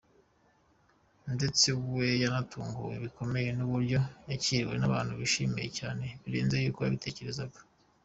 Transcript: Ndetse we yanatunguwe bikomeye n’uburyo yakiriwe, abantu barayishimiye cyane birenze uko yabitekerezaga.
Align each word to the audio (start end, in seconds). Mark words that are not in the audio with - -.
Ndetse 1.35 1.65
we 1.93 2.07
yanatunguwe 2.23 2.95
bikomeye 3.03 3.49
n’uburyo 3.57 3.99
yakiriwe, 4.29 4.73
abantu 4.87 5.11
barayishimiye 5.13 5.67
cyane 5.79 6.05
birenze 6.23 6.55
uko 6.71 6.81
yabitekerezaga. 6.83 7.59